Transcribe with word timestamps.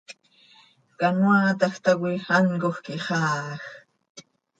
Canoaataj 0.99 1.75
tacoi 1.83 2.15
ancoj 2.37 2.73
quih 2.83 3.01
xaaaj. 3.05 3.59